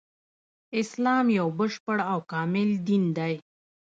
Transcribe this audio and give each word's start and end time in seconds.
اسلام 0.81 1.25
يو 1.37 1.47
بشپړ 1.59 1.97
او 2.11 2.19
کامل 2.31 2.69
دين 2.87 3.03
دی 3.17 3.33